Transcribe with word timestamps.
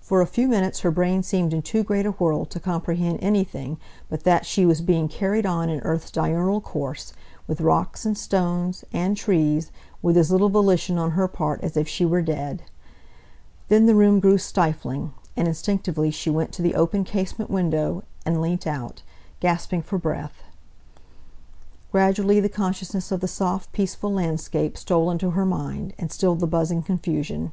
For 0.00 0.20
a 0.20 0.28
few 0.28 0.46
minutes 0.46 0.78
her 0.82 0.92
brain 0.92 1.24
seemed 1.24 1.52
in 1.52 1.60
too 1.62 1.82
great 1.82 2.06
a 2.06 2.12
whirl 2.12 2.44
to 2.44 2.60
comprehend 2.60 3.18
anything 3.20 3.78
but 4.08 4.22
that 4.22 4.46
she 4.46 4.64
was 4.64 4.80
being 4.80 5.08
carried 5.08 5.44
on 5.44 5.68
in 5.68 5.80
earth's 5.80 6.12
diurnal 6.12 6.60
course, 6.60 7.12
with 7.48 7.60
rocks, 7.60 8.06
and 8.06 8.16
stones, 8.16 8.84
and 8.92 9.16
trees, 9.16 9.72
with 10.02 10.16
as 10.16 10.30
little 10.30 10.50
volition 10.50 10.98
on 10.98 11.10
her 11.10 11.26
part 11.26 11.60
as 11.64 11.76
if 11.76 11.88
she 11.88 12.04
were 12.04 12.22
dead. 12.22 12.62
Then 13.66 13.86
the 13.86 13.96
room 13.96 14.20
grew 14.20 14.38
stifling, 14.38 15.12
and 15.36 15.48
instinctively 15.48 16.12
she 16.12 16.30
went 16.30 16.52
to 16.52 16.62
the 16.62 16.76
open 16.76 17.02
casement 17.02 17.50
window, 17.50 18.04
and 18.24 18.40
leant 18.40 18.68
out, 18.68 19.02
gasping 19.40 19.82
for 19.82 19.98
breath. 19.98 20.44
Gradually 21.90 22.38
the 22.38 22.48
consciousness 22.48 23.10
of 23.10 23.18
the 23.18 23.26
soft 23.26 23.72
peaceful 23.72 24.12
landscape 24.12 24.78
stole 24.78 25.10
into 25.10 25.30
her 25.30 25.44
mind, 25.44 25.92
and 25.98 26.12
stilled 26.12 26.38
the 26.38 26.46
buzzing 26.46 26.84
confusion. 26.84 27.50